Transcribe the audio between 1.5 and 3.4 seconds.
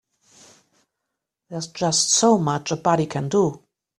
There's just so much a body can